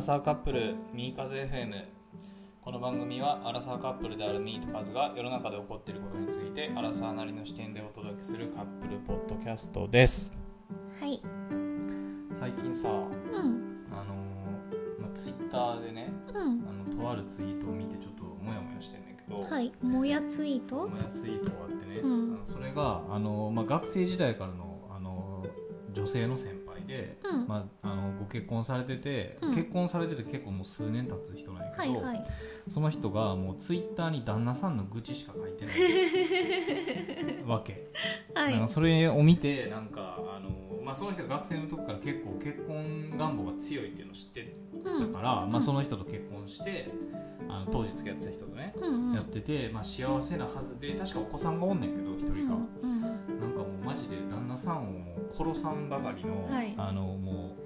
[0.00, 1.74] ラサーカップルミーカズ FM
[2.64, 10.34] この番組はアラサーカップルであるミーとカズが世の中で起こっていることについてアラサーなりの視点でお届けするカップルポッドキャストです
[11.02, 11.20] はい。
[12.40, 13.08] 最近さあのうん。
[13.90, 16.38] ーまあ、ツイッターでねうん。
[16.38, 16.44] あ
[16.96, 19.70] のとあるツイートを見てちょっとモヤモヤしてんだけど、はい。
[19.82, 20.88] もやツイート？
[20.88, 25.44] モヤツイートがあってね、うんあのそれがあの、まあ、学生時代からのあの
[25.92, 26.59] 女性の先輩
[26.90, 27.46] で、うん。
[27.46, 32.26] まあ、あのご結婚されてて、うん結婚されてて結構もう数年経つ人なんやけど、はいはい。
[32.68, 37.88] その人がもうツイッターに旦那さんの愚痴しか書いてない わけ、
[38.34, 38.52] はい。
[38.52, 45.12] なんかそれを見てなんかあの、まあ、その人が学生の時から結構結婚願望が強いっていうのを知ってうん。
[45.12, 46.88] たから、まあ、うんその人と結婚して
[47.48, 49.14] あの当時付き合ってた人とね、うんうん。
[49.14, 53.00] やってて、まあ、幸せなはずで確かお子さんがおんねんけど一人か、うんうん。
[53.02, 56.74] なんかもうマジで旦那さんを殺さんばかりの、はい。
[56.76, 57.56] あのも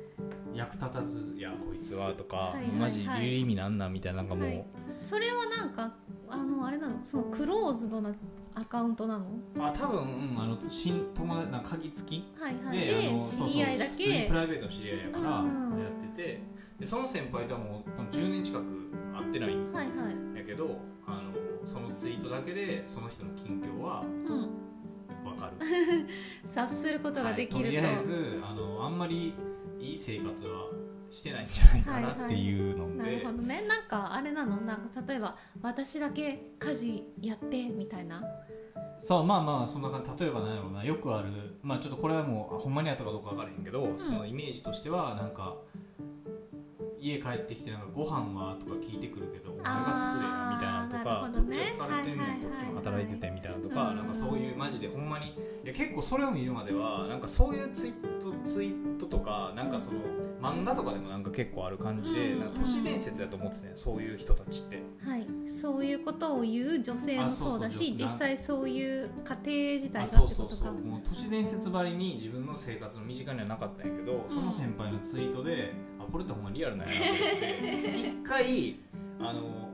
[0.52, 2.70] う役立たずやこいつはとか、はいはいはい。
[2.72, 4.64] マジ言う意味なんなんみたいななんかもう、はい。
[5.00, 5.92] それはなんか
[6.28, 6.98] あのあれなの？
[7.02, 8.14] そのクローズドな
[8.54, 9.26] アカウントなの？
[9.58, 10.02] あ多分、う
[10.34, 12.24] ん、あの新友達な鍵付き？
[12.38, 12.78] はいはい。
[12.78, 14.26] で知り合いだけ？
[14.28, 16.42] プライベートの知り合いやからやうんってて
[16.78, 18.64] でその先輩とはもう多分10年近く
[19.16, 19.92] 会ってないんはいは
[20.34, 20.38] い。
[20.38, 24.48] やけどあのそのツイートだけでその人の近況はうん
[25.34, 26.06] 分かる。
[26.48, 27.74] 察することができると、はい。
[27.74, 29.34] とりあえずあのあんまり
[29.80, 30.66] いい生活は
[31.10, 33.64] してないんじゃないかなっていうので、なるほどね。
[33.68, 34.56] なんかあれなの？
[34.62, 38.22] なんか例えば私だけ家事やってみたいな？
[39.00, 40.24] そうまあまあそんな感じ。
[40.24, 40.84] 例えばなんやろうな。
[40.84, 41.28] よくある。
[41.62, 45.54] まあちょっとこれはもうあほんまにあったかどうか分からへんけど、そのイメージとしてはなんか
[47.04, 51.44] 家帰ってきてなんかご飯はとか聞いてくるけどお前が作れやみたいなのとかね。
[51.44, 53.96] こっちは疲れてんねん、こっちも働いててみたいなのとか、うん。
[53.96, 60.00] なんかそういうマジでほんまにいや結構それを見るまではなんかそういうツイートツイートとかなんかその
[60.40, 62.40] 漫画とかでもなんか結構ある感じで、うん。
[62.40, 64.82] なんか都市伝説だと思ってたねそういう人たちって。
[65.06, 65.26] はい。
[65.46, 70.58] そういうことを言う女性もあそうだし実際そういう家庭自体がそうそうそう。
[70.58, 75.72] ことかもう都市伝説ばりに自分の生活の身近にはなかったんやけど、その先輩のツイートで
[76.06, 78.76] あこれってほんまリアルなんやなと思って 一回
[79.20, 79.64] あの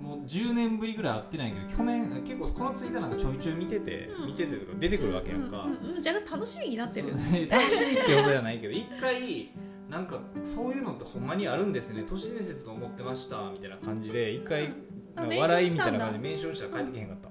[0.00, 4.26] もう10年ぶりぐらい会ってないけど去年結構このツイートなんかちょいちょい見てて、うん。
[4.26, 6.02] 見ててとか出てくるわけやんか、うんうんうん。
[6.02, 7.10] じゃあ楽しみになってる。
[7.10, 7.32] そう。
[7.32, 9.50] ね楽しみってことじゃないけど一回
[9.88, 12.04] なんかそういうのってほんまにあるんですね。
[12.08, 14.72] 都市伝説と思ってましたみたいな感じで一回、うん。
[15.16, 17.28] あなんか笑いみたいな感じでメンションしたら帰ってけへんかった、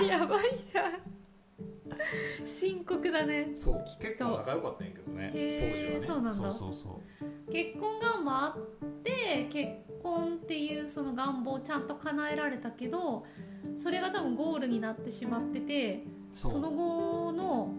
[0.00, 1.15] あ やばいじゃん
[2.44, 3.50] 深刻だね。
[3.54, 5.38] そう結構仲良かったんやけどね当
[5.78, 6.06] 時はね。
[6.06, 6.32] そうなんだ。
[6.32, 7.00] そうそうそ
[7.48, 7.52] う。
[7.52, 9.72] 結婚願望あって結
[10.02, 13.24] 婚っていうその願望をちゃんと叶えられたけど
[13.76, 17.72] それが多分ゴールになってしまっててその後の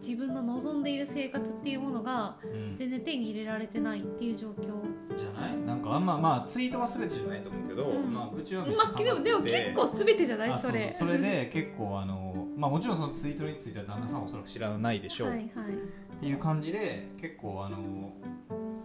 [0.00, 4.82] 自分の望んでいる生活っていうものがうん、全然手に入れられてないっていう状況。
[5.16, 5.56] じゃない？
[5.64, 8.12] なんかあんままあツイートが全てじゃないと思うけど、うん。
[8.12, 10.50] まあ愚痴はめっちゃまあでもでも結構全てじゃない？
[10.50, 10.96] あそれう。
[10.96, 11.18] それ。
[11.18, 15.46] で結構あのまあもちろんそのツイートについては旦那さんはおそらく知らないでしょう、はいはい。
[15.46, 17.78] っていう感じで結構あの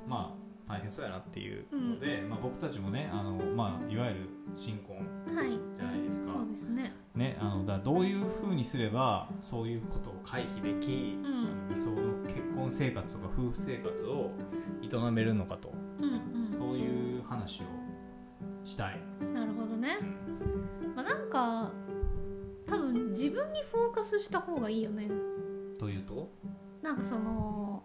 [0.08, 4.20] まあ大変そうやなっていうので、まあ、僕たちもねあの、まあ、いわゆる
[4.58, 4.98] 新婚
[5.34, 5.52] はい。
[5.78, 6.34] じゃないですか。
[6.34, 6.94] そうですね。
[7.16, 11.26] ね、あのだどういうふうにすればそういうことを回避でき、ん。
[11.26, 14.32] あの理想の結婚生活とか夫婦生活を
[14.84, 15.72] 営めるのかと。
[16.02, 16.58] うん。
[16.58, 17.64] そういう話を
[18.66, 19.00] したい、
[24.08, 25.10] スした方がいいよね。
[25.80, 26.30] というと？
[26.82, 27.84] なんかその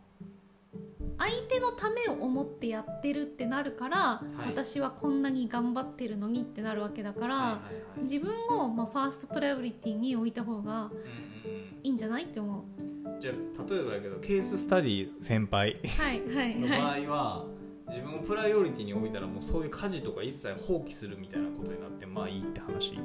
[1.19, 4.27] 相手のためを思ってやってるってなるから、い。
[4.47, 7.59] 私はこんなに頑張ってるのにってなるわけだから、はいはいは
[7.99, 8.03] い。
[8.03, 10.91] 自分を、まあ、ファーストプライオリティに置いた方が
[11.83, 12.81] いいんじゃないって思う。
[12.81, 13.35] うんじゃあ
[13.71, 15.77] 例えばやけどケーススタディ先輩。
[15.85, 17.07] の場合はい。
[17.07, 17.45] は、
[17.87, 22.99] 自分をプライオリティに置いたらもうそういう家事とか一切放棄するみたいなことになってまあいいって話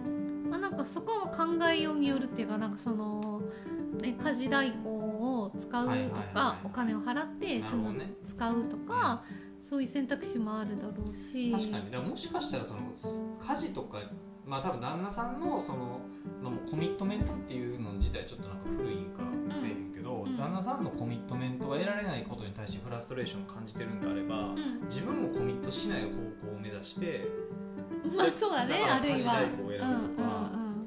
[0.49, 3.41] まあ、なんかそこは考えようによるっていうかなんかその、
[4.01, 9.23] ね、家事代行を使うとかはいお金を払ってそのね使うとか
[9.59, 11.51] そういう選択肢もあるだろうし。
[11.51, 11.91] 確かに。
[11.91, 12.79] でももしかしたらその
[13.39, 13.99] 家事とか
[14.45, 15.99] まあ多分旦那さんのその、
[16.41, 20.37] まあ、もうコミットメントっていうの自体ちょっとなんか古いんかもしれへんけど、うん。
[20.37, 24.85] 旦那さんのコミットメントが得られないことに対してフラストレーションを感じてるんであれば、うん。
[24.85, 26.09] 自分もコミットしない方
[26.47, 27.27] 向を目指して
[28.15, 29.17] まあそうだねあるいは。
[29.17, 30.26] 家事代行を選ぶとか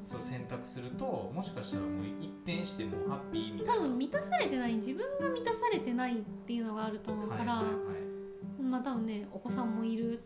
[0.02, 3.74] それを選択するともしかしたらもう一転してもうハッピーみたいな。
[3.74, 7.80] 多分満たされてない自分が満たされてないっていうのがあると思うから、はいはいは
[8.60, 8.62] い。
[8.62, 10.20] まあ多分ねお子さんもいる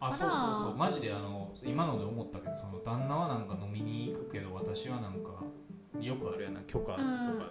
[0.00, 0.76] あそうそうそう。
[0.76, 5.42] マジであの今ので思ったけどその旦那はなんか飲みに行くけど私はなんか
[6.00, 7.02] よくあるやな許可とか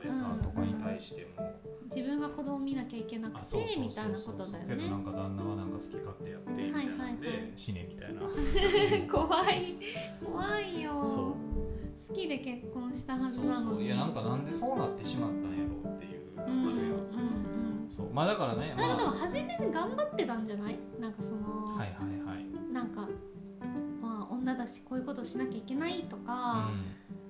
[0.03, 0.43] でさ、うん。
[0.43, 1.53] とかに対しても、
[1.93, 7.51] 自分が子供見なきゃいけなくてみたいなことだよけどなねんか旦那はなんか好き勝手やってみたいなんで、はいはいはい。
[7.57, 8.21] 死ねみたいな。
[9.11, 9.75] 怖い。
[10.23, 10.91] 怖いよ。
[11.03, 13.77] 好きで結婚したはずなのに。
[13.77, 16.95] そういやなんかなんでそうなってしまったんやろうっていうのがあうんうんるよ、
[17.97, 18.13] そう。
[18.13, 20.77] まあだからね、まあ、なんかでも初め頑張ってたんじゃない？
[20.99, 23.07] なんかその、はいはいはい、なんか
[24.01, 26.69] まあ女だしこういうことしなきゃいけないとか、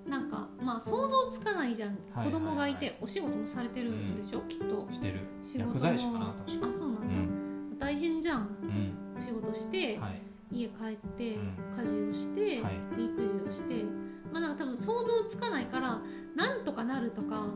[0.07, 2.33] なんかまあ想像つかないじゃん、はいはいはい。
[2.33, 4.85] 子供がいてお仕事もされてるんでしょ、きっと。
[4.87, 5.19] うん、してる。
[5.43, 6.67] 仕事も薬剤師かな確か。
[6.67, 7.79] あそうなんだ、うん。
[7.79, 8.39] 大変じゃん。
[8.39, 9.19] うん。
[9.19, 10.21] お仕事して、はい。
[10.51, 11.53] 家帰って、うん。
[11.77, 12.73] 家事をして、はい。
[12.97, 13.85] で育児をして。
[14.31, 15.99] まあなんか多分想像つかないから
[16.35, 17.47] なんとかなるとかは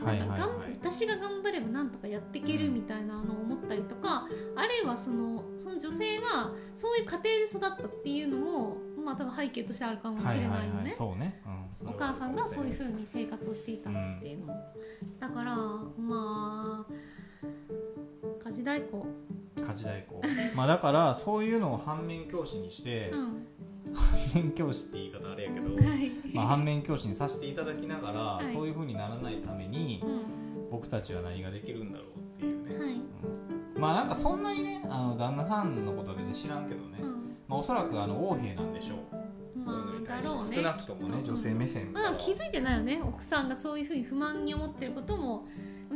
[0.00, 0.28] いはいはい。
[0.28, 0.50] なんかがん
[0.80, 4.26] 私が頑張ればなんとかやっていけるみたいなのを思ったりとか、
[4.56, 10.94] あるいはそのその女性がそういう家庭で育ったっていうのもまあ多分背景としてあるかもしれないよね、
[11.84, 14.54] お母さんがそういううふうに生活をしていたっていうの、
[15.18, 16.92] だからまあ
[18.44, 19.06] 家事代行。
[19.56, 20.20] 家事代行。
[20.54, 23.46] まあだからそういうのを反面教師にして、うん。
[23.94, 28.52] 反面教師って言い方あれやけど、 はい、まあ、反面教師にさせていただきながら、はい。
[28.52, 32.94] そういうふうにならないためにう僕たちは何ができるんだろうっていうね、んはい。
[33.74, 33.80] うん。
[33.80, 36.91] まあなんかそんなにねあの旦那さんのことは別に知らんけどね、うん
[37.52, 43.02] まあ、おそらくあの横柄なんでしょう、そういうのに対して、少なくともね女性目線まあ、気づいてないよね。
[43.04, 45.44] 奥さんがそういうふうに不満に思ってることも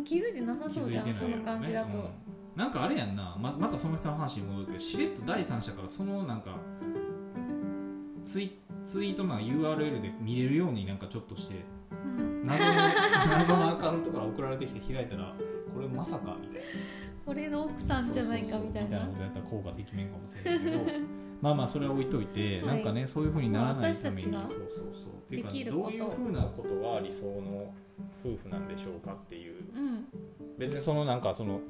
[0.04, 2.10] 気づいてなさそうじゃん、その感じだと、うん。
[2.54, 3.36] なんかあれやんな。
[3.40, 6.56] ままたその人の話に戻るけどしれっと第三者からそのなんか
[8.26, 8.52] ツイ
[8.84, 11.54] ツイートの URL で見れるようになんかちょっとして
[12.04, 12.46] うん。
[12.46, 12.72] 謎の
[13.38, 15.32] 謎のアカウントから送られてきて開いたら
[15.74, 16.66] これまさかみたいな。
[17.28, 18.60] 俺の奥さんじゃないかみたいな。
[18.60, 18.78] そうそうそう。
[18.78, 20.78] みたいなことやったら効果てきめんかもしれないけど
[21.40, 22.66] まあまあそれは置いといて、はい。
[22.66, 24.28] なんかねそういうふうにならないために。
[24.28, 24.82] まそうそうそう。
[24.82, 25.82] っていうかできること。
[25.84, 27.72] どういうふうなことが理想の
[28.24, 29.54] 夫婦なんでしょうかっていう。
[29.74, 30.04] うん。
[30.58, 31.60] 別にそのなんかその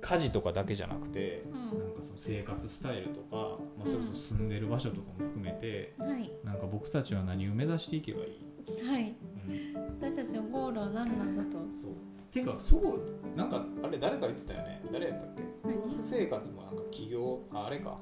[0.00, 6.30] 家事とかだけじゃなくて、うなんかその生活スタイルとか、まあ、それこそ住んでる場所とかも含めて、んはい。
[6.44, 9.14] なんか僕たちは何を目指していけばいい、はい。
[9.48, 11.58] うん、私たちのゴールは何なんだと。
[11.58, 14.82] そうていうかそうなんかあれ誰か言ってたよね。
[14.92, 15.42] 誰やったっけ？
[15.68, 15.78] 何？
[15.78, 17.98] 夫婦生活もなんか起業ああれか。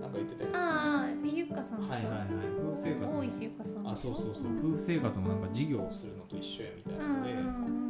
[0.00, 0.56] なんか言ってたよね。
[0.58, 2.26] ああゆっかさんはいはいはい。
[2.60, 3.18] 夫婦生活も。
[3.20, 7.80] 大石ゆっかさんあそうそうそう、ん夫婦生活もなんか事業をするのと一緒やみたいなので、うんうん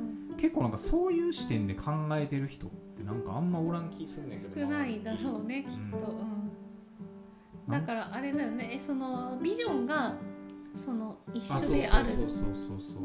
[0.41, 6.17] 結構なんかそういう視点で考えてる人ってなんかあんまおらん気すんねんけど少ないだろうねきっと、うん。
[6.17, 6.23] う
[7.69, 7.71] ん？
[7.71, 8.71] だからあれだよね。
[8.75, 10.15] えそのビジョンが
[10.75, 12.09] その一緒である。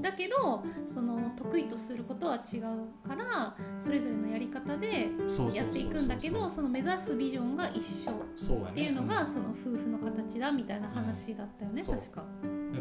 [0.01, 5.10] だけどその得意とすることは違うからそれぞれのやり方で
[5.54, 9.27] やっていくんだけどその目指すビジョンが一緒っていうのがん。
[9.27, 12.24] その夫婦の形だみたいな話だったよね、確か。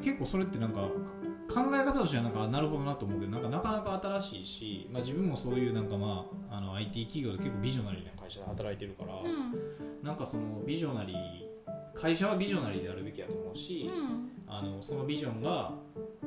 [0.03, 0.89] 結構それってなんか
[1.49, 9.55] 考え方としてはなんかなるほどなと思うけどなんかなかなか新しいし、まあ、自分もそういうなんかまああの IT 企業で結構ビジョナリーな会社で働いてるから、うん。
[10.03, 11.44] なんかそのビジョナリー
[11.95, 14.31] 会社はビジョナリーであるべきやと思うし、うん。
[14.47, 15.73] あのそのビジョンが、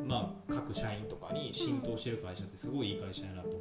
[0.06, 3.60] まあ、各社員とかに浸透してる会社ってすごいいい会社やなと思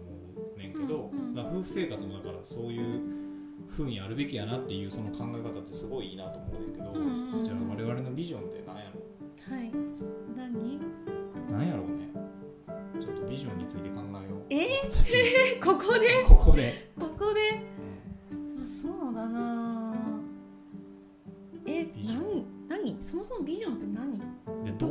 [0.57, 1.35] うねんけど、うんうん。
[1.35, 3.01] まあ、夫婦生活もだからそういう
[3.71, 7.45] 風にあるべきやなっていうその考え方ってすごいいいなと思うねんけど、うんうんうん。
[7.45, 9.55] じゃあ我々のビジョンって何やろ？
[9.55, 9.71] はい。
[10.37, 10.81] 何？
[11.51, 12.07] 何やろうね。
[13.01, 14.43] ちょっとビジョンについて考えよう。
[14.51, 15.17] え僕たち。
[15.63, 16.25] ここで？
[16.27, 17.76] ここで、ここで？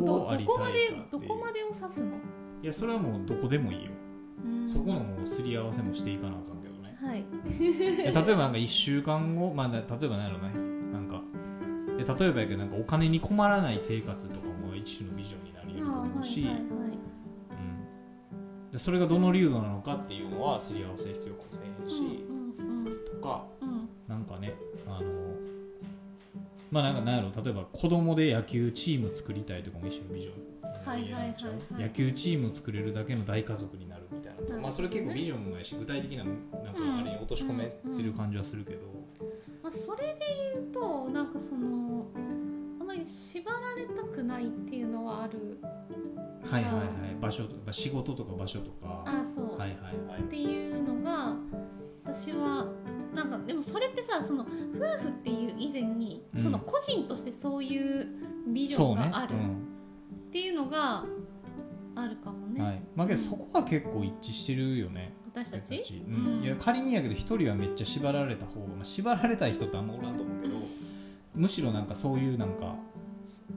[0.06, 1.06] どどどうありたいどこまでかっていう。
[1.12, 2.12] どこまでを指すの？
[2.64, 3.92] いやそれはもうどこでもいいよ、
[4.46, 4.70] うん。
[4.70, 6.96] そこのもうすり合わせもしていかなあかんけどね。
[7.02, 7.24] はい。
[8.08, 10.52] え例えばなんか1週間後、まあ、例えば何やろね。
[10.94, 11.22] なんか
[12.00, 16.70] え例えばやけどなんかお金に困らない生活とかも一種のビジョンになり得るとあ思うし、はいはいはい。
[16.70, 16.74] う
[18.70, 21.65] ん、でそれがどの流度なのかっていうのはすり合わせ必要かもしれへん
[26.76, 30.86] まあなんか何やろ例えば子供で野球チーム作りたいとかも一種のビジョン。
[30.86, 31.22] はいはいはい
[31.74, 31.84] はい。
[31.84, 36.42] 野球チーム作れるだけの大家族になるみたいなねまあそれ結構ビジョンもやし具体的ななんか
[37.00, 38.82] あれに落とし込めてる感じはするけど、
[39.64, 40.20] まあ、それで
[40.54, 42.08] 言うとなんかその
[42.82, 45.58] あんまり縛られたくないっていうのはある。
[46.52, 46.86] はいはいはい。
[47.22, 49.04] 場所とか仕事とか場所とか。
[49.06, 50.22] あそう、はいはいはい。
[50.22, 51.38] っていうのが
[52.04, 52.68] 私は
[53.16, 54.46] なんかでもそれってさその
[54.76, 58.08] 夫婦っていう以前に、うんその個人としてそういう
[58.48, 61.04] ビジョンがあるっていうのが
[61.96, 62.82] あるかもね、うんはい。
[62.96, 65.14] まあけどそこは結構一致してるよね。
[65.34, 65.84] 私たち？
[66.08, 66.42] ううん。
[66.42, 70.56] ん、いや仮にやけど一人はめっちゃ縛られた方が、まあ、縛られたい人ってあんまおらんと思うけど
[71.36, 72.76] むしろなんかそういうなんか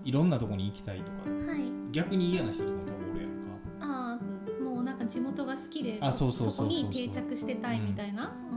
[0.04, 1.10] いろんなとこに行きたいとか。
[1.50, 1.60] はい。
[1.92, 3.46] 逆に嫌な人とかもおるやんか。
[3.80, 6.52] ああもうなんか地元が好きであそうそう。
[6.52, 8.47] そこに定着してたいみたいな、うん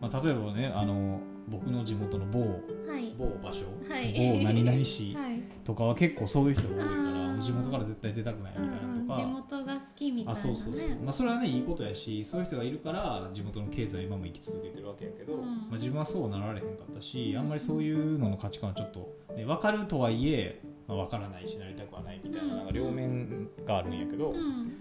[0.00, 3.14] まあ、例えばねあの僕の地元の某はい。
[3.16, 4.12] 某場所、はい。
[4.12, 5.40] 某何々市 はい。
[5.64, 15.40] とかは結構そういう人が多いからうん地元から絶対出たくないみたいなとか、地元が好きみたいな、ね、あそうそうそう、まあ、それはねいいことやしそういう人がいるから地元の経済今も生き続けてるわけやけど、うん。
[15.40, 24.72] まあ、自分はそうなられへんかったしあんまりそういうのの価値観はちょっと、ね、分かるとはいえ、まあ、分からないしなりたくはないみたいななんか両面があるんやけど、うん。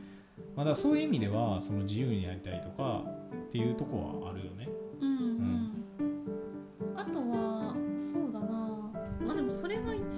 [0.56, 3.04] まあ、だそういう意味ではその自由にやりたいとか
[3.48, 4.68] っていうとこはあるよね。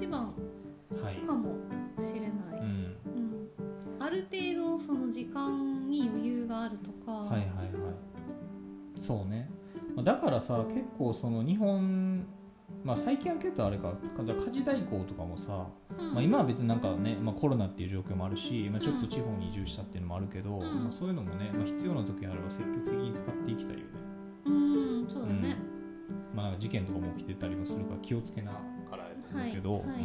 [0.07, 0.33] 一番
[1.03, 1.55] はい、かも
[1.99, 2.95] しれない、うん。
[3.05, 3.49] うん。
[3.99, 7.47] ある程度その時間に余裕があるとか、はいはいはい。
[9.01, 9.49] そうね。
[9.95, 12.25] まあだからさ結構その日本
[12.85, 13.93] まあ最近はけどあれか。
[14.17, 15.67] 家事代行とかもさ、
[15.99, 16.13] うん。
[16.13, 20.83] まあ、今は別になんかね、まあ、コロナっていう状況もあるし、まあ、ちょっと地方に移住したっていうのもあるけど、ん。
[20.83, 23.85] まあ、そういうのもね、まあ、必要な時あれば積極的に使っていきたいよね、
[24.45, 25.57] うんそうだね、
[26.35, 28.96] まあ、なんか事件とかも起きてたりもするから気をつけなが
[29.33, 29.81] 思うけど、はい。
[29.83, 30.01] はい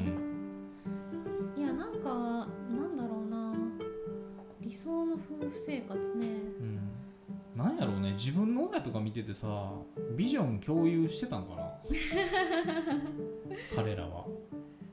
[1.56, 3.52] いやなんかなんだろうな。
[4.60, 6.26] 理想の夫婦生活ね。
[6.26, 6.80] うん。
[7.56, 8.12] うん、なんやろうね。
[8.12, 9.70] 自分の親とか見ててさ
[10.16, 11.62] ビジョン共有してたんかな？
[13.76, 14.24] 彼らは。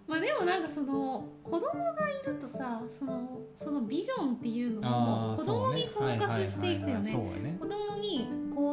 [0.08, 1.62] まあでもなんかその子供
[1.94, 4.90] がいるとさそのそのビジョンっていうのあ
[5.30, 7.12] もー子供にフォーカスしていくよね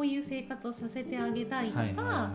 [0.07, 2.31] ういう生活をさせてあげたいとか、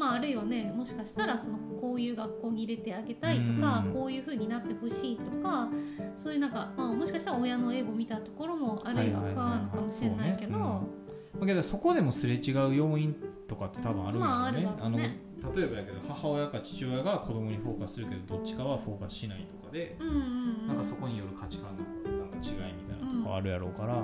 [0.00, 3.92] あ、あるいはねもしかしたらそのこういう学校に入れてあげたいとかうん。
[3.92, 5.68] こういう風になってほしいとか
[6.16, 10.88] そういうなんか、まあ、もしかしたら親の英語見たところもあるいは加わるのかもしれないけど、
[11.40, 13.14] だけどそこでもすれ違う要因
[13.48, 15.20] とかって多分あるんだよね,、まああね。
[15.42, 20.68] の例えばやけど母親か父親が子供にフォーカスするけどどっちかはフォーカスしないとかで、うんうんうん。
[20.68, 24.00] なんかそこによる価値観のなんか違いみたいなとこあるやろうから、で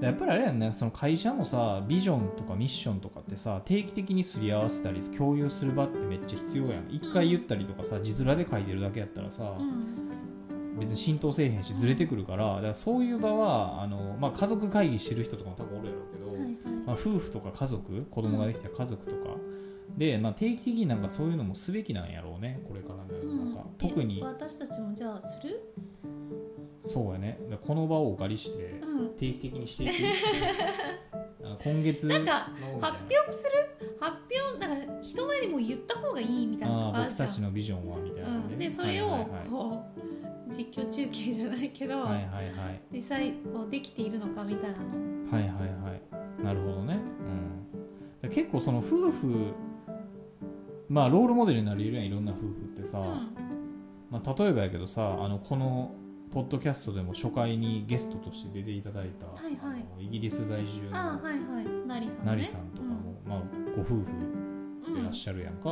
[0.00, 6.88] やっぱりあれやんねその会社もさビジョンとかミッションとかってさ定期的にすり合わせたり共有する場ってめっちゃ必要やん。
[6.90, 10.78] 一回言ったりとかさ字面で書いてるだけやったらさ、うん。
[10.78, 16.50] 別に浸透せえへんしずれてくるからだからそういう場はあの、まあ、家族会議してる人とかも多分おるやろうけど、はいはい。
[16.86, 19.36] まあ、夫婦とか家族子供ができた家族とか、
[19.96, 23.74] で、まあ、定期的になんかそういうのもすべきなんやろうねこれからの世の中、うん。
[23.78, 25.58] 特にえ私たちもじゃあする？
[26.88, 27.38] そうやね。
[27.66, 29.08] この場をお借りしてうん。
[29.18, 29.92] 定期的にしていく。
[31.44, 32.50] あの今月なんか
[32.80, 33.50] 発表する？
[34.00, 34.16] 発
[34.54, 37.28] 表なんか人前にも言った方がいいみたいなとあかあるじゃん。
[37.28, 42.24] ー僕たちのビジョンはみたいなのうん、でそれをはいこう実況中継じゃないけど、はいはいはい。
[42.24, 44.84] はい実際こうできているのかみたいなの。
[45.30, 45.94] はいはいは
[46.40, 46.44] い。
[46.44, 46.98] なるほどね、
[48.22, 49.52] うん、結構その夫婦
[50.88, 53.04] まあロールモデルになり得るやんいろんな夫婦ってさ、うん。
[54.10, 55.92] まあ、例えばやけどさあのこの
[56.36, 59.80] ポッドキャストでも初回にゲストとして出ていただいた、はいはい。
[59.90, 61.88] あのイギリス在住のあはいはい。
[61.88, 62.24] なりさんね。
[62.26, 63.42] なりさんとかも、まあ、
[63.74, 63.96] ご夫婦う
[64.90, 65.70] んでいらっしゃるやんか、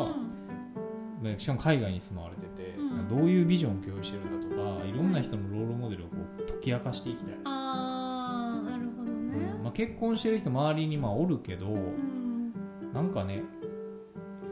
[1.20, 1.22] うん。
[1.22, 3.08] でしかも海外に住まわれてて、うん。
[3.10, 9.52] どういうビジョンを共有してるんだとかいろんな人のロールモデルをこう解き明かしていきたい、あーなるほどね。
[9.58, 9.64] うん。
[9.64, 12.54] まあ、結婚してる人周りにまあおるけど、うん。
[12.94, 13.42] なんかね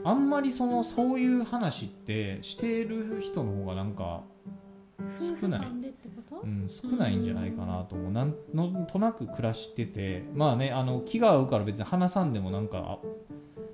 [0.04, 4.25] あんまりそのそういう話ってしてる人の方がなんか、
[5.21, 6.43] 夫婦間でってこと？
[6.43, 8.13] うん、少ないんじゃないかなと思う。
[8.13, 10.25] なんのとなく暮らしてて。
[10.35, 13.07] まあねあの気が合うから別に話さんでもなんかあ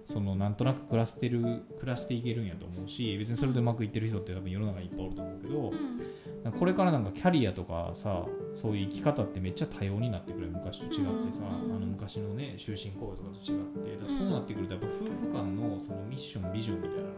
[0.07, 1.41] そのなんとなく暮らしてる
[1.79, 6.53] 暮らしていけるんやと思うし別にそれでうまくいってる人って多分世の中にいっぱいおると思うけど、うん。
[6.59, 11.01] これからなんかキャリアとかさそういう生き方ってめっちゃ多様になってくる昔と違って
[11.33, 11.77] さ、うん。
[11.77, 14.03] あの昔のね終身雇用とかと違って。
[14.03, 17.13] だそうなってくるとやっぱ夫婦間のそのミッションビジョンみたいなのも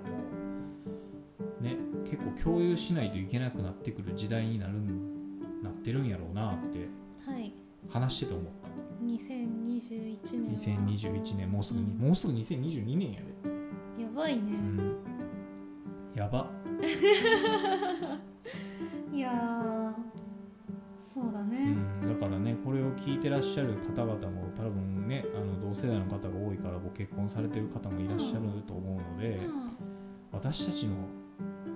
[1.60, 1.76] ね
[2.10, 6.88] 結構共有しないといけなくなってくる時代になるんなってるんやろうなって
[7.30, 7.52] はい。
[7.88, 8.50] 話してて思った。
[9.04, 10.76] 2021年。
[10.76, 11.98] は2021年もうすぐに、うん。
[11.98, 13.26] もうすぐ2022年やで、
[14.02, 14.96] やばいね、うん、
[16.14, 16.50] やば。
[19.12, 19.92] いやー
[21.00, 29.70] そうだうね、ん、だからねこれを聞いてらっしゃる方々も多分ねあの同世代の方が多いからご結婚されてる方もいらっしゃると思うので、うん。
[30.32, 30.94] 私たちの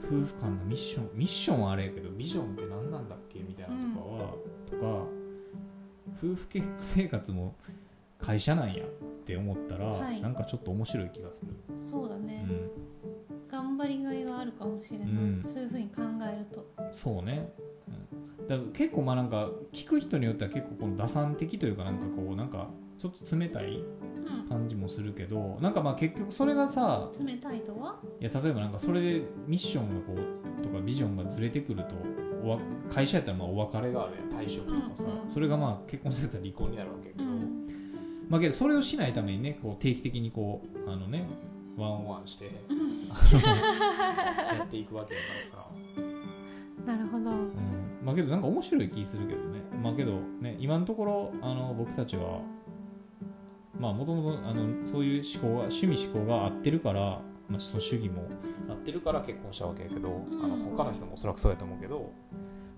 [0.06, 4.18] 夫婦間のミッションミッションはあれやけどビジョンって何なんだっけみたいなとかは、
[4.70, 5.06] とか
[6.22, 6.46] 夫婦
[6.78, 7.54] 生活も
[8.18, 8.88] 会社なんやっ
[9.26, 10.20] て思ったら、はい。
[10.20, 12.52] なんかちょっと面白い気がする、そうだね、う
[13.46, 15.42] ん、頑張りがいがあるかもしれない、うん。
[15.42, 16.66] そういうふうに考えると。
[16.92, 17.50] そうね、
[18.38, 22.68] うん、だから結構まあなんか聞く人によっては結構この打算的というかなんかこうなんか
[22.98, 23.82] ちょっと冷たい
[24.13, 24.13] うん
[24.48, 27.96] 感じもするけどなんかまあ結局それがさ冷たいとは？
[28.20, 31.94] いや例えばなんかそれでミッションがこうとかビジョンがずれてくると
[32.42, 32.58] おわ
[32.90, 35.30] 会社やったらまあお別れがあるやん退職とかさ、うんうん。
[35.30, 37.68] それがまあ結婚すると離婚になるわけやけど、うん。
[38.28, 41.24] まあけどそれをしないためにねこう定期的にこうあのね
[41.76, 42.50] ワンオンワンしてや
[44.62, 45.26] っていくわけだか
[46.86, 47.30] らさ、なるほど。
[47.30, 47.52] うん、
[48.04, 49.60] まあけどなんか面白い気するけどね。
[49.82, 52.40] まあけどね今のところあの僕たちは
[53.78, 58.28] まあもともとあのそういう思考が趣味思考が合ってるから、まあ、その主義も。
[58.68, 62.12] 合ってるから結婚したわけやけど、あの他の人もおそらくそうやと思うけど。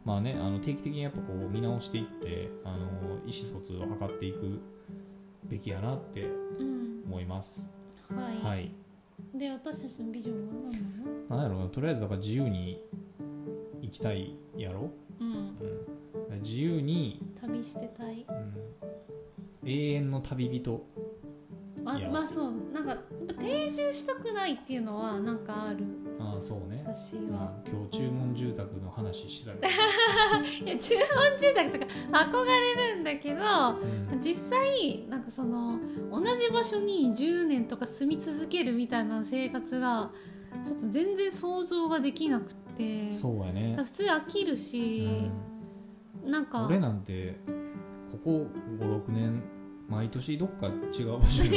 [0.04, 2.86] まあねあの定期的にやっぱこう見直していってあの
[3.26, 4.60] 意思疎通を図っていく
[5.44, 6.22] べきやなって
[6.60, 7.02] うん。
[7.06, 7.72] 思います。
[8.14, 8.72] はい、はい。
[9.34, 10.70] で私たちのビジョンは何
[11.28, 11.36] なの？
[11.36, 11.68] なんやろうな。
[11.68, 12.80] とりあえずだから自由に
[13.82, 15.32] 生きたいやろ、うん。
[15.32, 18.24] うん、自由に、旅してたい。
[18.28, 18.54] うん、
[19.66, 20.86] 永遠の旅人。
[21.84, 22.96] あまあそうなんか
[23.38, 25.84] 定住したくないっていうのはなんかある。
[26.18, 29.68] ああそうね、うん、私は、今日注文住宅の話してたけど、
[30.66, 31.86] いや注文住宅とか
[32.30, 33.40] 憧れるんだけど
[34.12, 34.20] うん。
[34.20, 35.78] 実際なんかその
[36.10, 40.10] 同じ場所に10年とか住み続けるみたいな生活が
[40.64, 43.14] ちょっと全然想像ができなくて。
[43.16, 45.08] そうやね、普通飽きるし、
[46.24, 46.42] なん。
[46.42, 46.66] うん、か。
[46.66, 47.36] 俺なんて
[48.12, 48.46] ここ
[48.80, 49.42] 56年
[49.88, 51.50] 毎年どっか違う場所に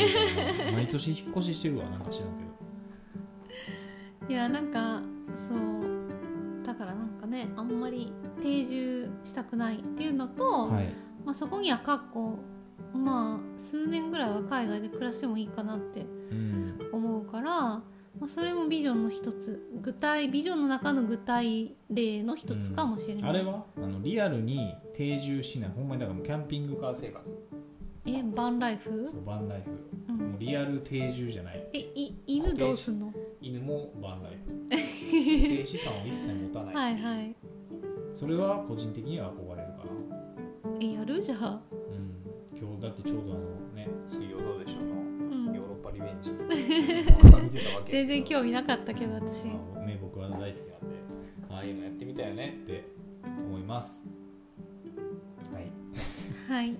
[0.73, 2.43] 毎年引っ越ししてるわなんか知らんけ
[4.27, 4.33] ど。
[4.33, 5.01] いやなんか
[5.35, 5.57] そう
[6.63, 10.89] だからなんかねあんまり定住したくないっていうのと、はい。
[11.25, 12.37] まあ、そこにはかっこ
[12.93, 16.79] まあ数年ぐらいは海外で暮らしてもいいかなってうん。
[16.91, 17.83] 思うから、ま
[18.23, 19.61] あ、それもビジョンの一つ。
[19.81, 23.63] 具体ビジョンの中の具体例の一つかもしれない、あれは？
[23.77, 25.71] あのリアルに定住しない。
[25.75, 27.33] ほんまにだからキャンピングカー生活
[28.05, 29.05] えバンライフ？
[29.07, 29.71] そうバンライフ。
[30.09, 30.17] うん。
[30.31, 31.67] もうリアル定住じゃない。
[31.73, 33.13] えい犬どうすんの？
[33.41, 34.51] 犬もバンライフ。
[34.69, 37.35] 固定資産を一切持たない、はいはい。
[38.13, 40.77] それは個人的には憧れるかな。
[40.81, 42.57] えやるじゃあうん。
[42.59, 43.41] 今日だってちょうどあの
[43.75, 44.95] ね水曜どうでしょうの。
[44.95, 45.55] うん。
[45.55, 46.31] ヨーロッパリベンジ。
[46.31, 46.43] 僕
[47.35, 47.91] は見てたわけ。
[47.91, 49.45] 全然興味なかったけど私。
[49.45, 50.57] ね僕は大好きなんで
[51.49, 52.83] ああいうのやってみたよねって
[53.47, 54.07] 思います。
[55.53, 55.71] はい。
[56.47, 56.75] はい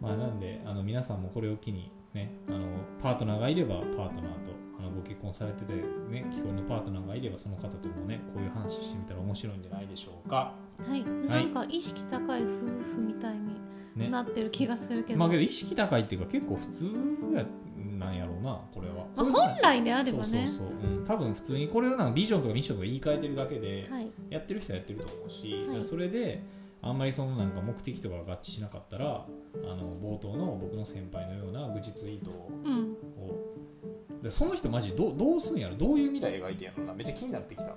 [0.00, 2.66] まあなんであの皆さんもこれを機にねあの
[3.02, 10.54] パートナーがいればパートナーとあのご結婚されててね既婚のパートナーがいればその方ともねこういう話してみたら面白いんじゃないでしょうか。
[10.78, 12.46] はい、なんか意識高い夫
[12.84, 13.60] 婦みたいに
[13.96, 14.08] ね。
[14.08, 16.84] なってる気がするけど、まあけど意識高いっていうか結構普通
[17.34, 17.44] や
[17.98, 20.24] なんやろうなこれは、まあ本来であればね。
[20.24, 24.12] そうそうそう、うん、多分普通にこれをなんかビジョンとかミッションとか言い換えてるだけで、はい。
[24.30, 25.84] やってる人はやってると思うし、はい。
[25.84, 26.42] それで
[26.80, 29.26] あんまりそのなんか目的とかが合致しなかったらあ
[29.74, 32.50] の冒頭の僕の先輩のような愚痴ツイートを。
[32.64, 32.96] うん。
[34.22, 35.76] でその人マジどうどうすんやろ？
[35.76, 36.94] どういう未来描いてんやろな？
[36.94, 37.72] めっちゃ気になってきた。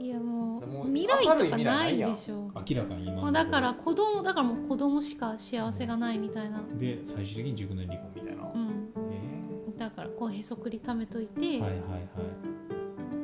[0.00, 2.50] いやもう未来とかなないでしょ。
[2.54, 6.62] 明らかに今だから子供だからもう子供しか幸せがないみたいな。
[6.74, 8.88] で最終的に熟年離婚みたいな、うん。
[9.12, 11.84] えだからこうへそくり貯めといてー、はいはいは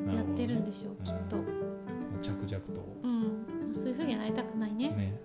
[0.04, 0.06] い。
[0.06, 1.36] なやってるんでしょう、きっと。
[1.36, 1.46] もう
[2.22, 2.72] 着々と。
[3.02, 4.90] うんそういうふうにはなりたくないね。
[4.90, 5.20] ね、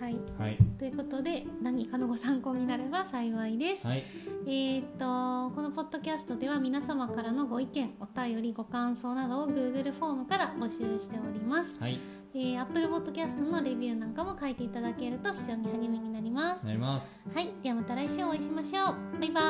[0.00, 0.14] はい。
[0.14, 0.58] うん、はい。
[0.78, 4.04] ということで何かのご参考になれば幸いです、はい。
[4.46, 11.98] えーっとこのポッドキャストでは皆様からのご意見お便りご感想などを Google フォームから募集しております、はい。
[12.32, 16.64] えー、Apple Podcast のレビューなんかも書いていただけると非常に励みになります。
[16.64, 17.28] なります。
[17.34, 17.52] はい。
[17.62, 19.20] ではまた来週お会いしましょう。
[19.20, 19.40] バイバ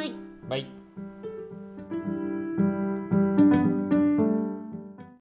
[0.00, 0.14] ーイ。
[0.48, 0.85] バイ